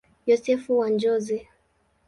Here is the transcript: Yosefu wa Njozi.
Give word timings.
Yosefu 0.29 0.71
wa 0.79 0.87
Njozi. 0.89 1.39